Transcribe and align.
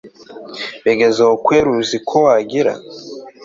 bigezaho 0.83 1.33
kweli 1.45 1.69
uziko 1.81 2.15
wagira 2.25 2.73